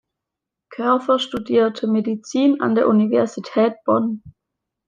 Körfer 0.71 1.19
studierte 1.19 1.85
Medizin 1.85 2.59
an 2.59 2.73
der 2.73 2.87
Universität 2.87 3.75
Bonn. 3.85 4.23